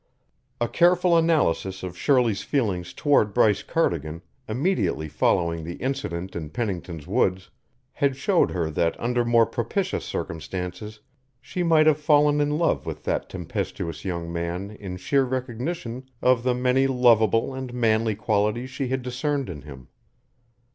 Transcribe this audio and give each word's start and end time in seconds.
A 0.59 0.67
careful 0.67 1.15
analysis 1.15 1.83
of 1.83 1.95
Shirley's 1.95 2.41
feelings 2.41 2.91
toward 2.91 3.35
Bryce 3.35 3.61
Cardigan 3.61 4.23
immediately 4.47 5.07
following 5.07 5.63
the 5.63 5.75
incident 5.75 6.35
in 6.35 6.49
Pennington's 6.49 7.05
woods, 7.05 7.51
had 7.93 8.15
showed 8.15 8.49
her 8.49 8.71
that 8.71 8.99
under 8.99 9.23
more 9.23 9.45
propitious 9.45 10.03
circumstances 10.03 11.01
she 11.39 11.61
might 11.61 11.85
have 11.85 11.99
fallen 11.99 12.41
in 12.41 12.57
love 12.57 12.87
with 12.87 13.03
that 13.03 13.29
tempestuous 13.29 14.03
young 14.03 14.33
man 14.33 14.71
in 14.71 14.97
sheer 14.97 15.23
recognition 15.23 16.09
of 16.19 16.41
the 16.41 16.55
many 16.55 16.87
lovable 16.87 17.53
and 17.53 17.71
manly 17.71 18.15
qualities 18.15 18.71
she 18.71 18.87
had 18.87 19.03
discerned 19.03 19.51
in 19.51 19.61
him. 19.61 19.87